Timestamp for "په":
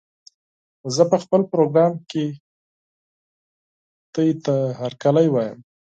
1.11-1.17